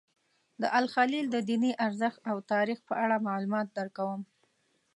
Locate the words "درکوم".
3.77-4.21